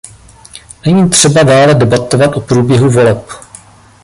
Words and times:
Není 0.85 1.09
třeba 1.09 1.43
dále 1.43 1.73
debatovat 1.75 2.35
o 2.37 2.41
průběhu 2.41 2.89
voleb. 2.89 3.29